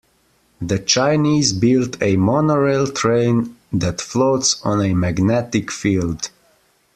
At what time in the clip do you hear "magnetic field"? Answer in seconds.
4.95-6.31